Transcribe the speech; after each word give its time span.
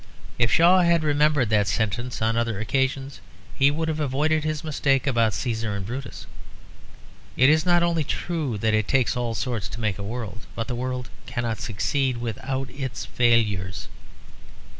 If 0.39 0.51
Shaw 0.51 0.81
had 0.81 1.03
remembered 1.03 1.49
that 1.49 1.67
sentence 1.67 2.23
on 2.23 2.35
other 2.35 2.59
occasions 2.59 3.21
he 3.53 3.69
would 3.69 3.87
have 3.87 3.99
avoided 3.99 4.43
his 4.43 4.63
mistake 4.63 5.05
about 5.05 5.31
Cæsar 5.33 5.77
and 5.77 5.85
Brutus. 5.85 6.25
It 7.37 7.49
is 7.51 7.67
not 7.67 7.83
only 7.83 8.03
true 8.03 8.57
that 8.57 8.73
it 8.73 8.87
takes 8.87 9.15
all 9.15 9.35
sorts 9.35 9.67
to 9.69 9.79
make 9.79 9.99
a 9.99 10.03
world; 10.03 10.47
but 10.55 10.67
the 10.67 10.73
world 10.73 11.09
cannot 11.27 11.61
succeed 11.61 12.17
without 12.17 12.67
its 12.71 13.05
failures. 13.05 13.89